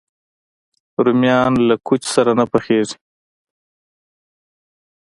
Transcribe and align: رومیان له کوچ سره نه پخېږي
رومیان 1.03 1.53
له 1.67 1.75
کوچ 1.87 2.01
سره 2.15 2.31
نه 2.39 2.45
پخېږي 2.51 2.97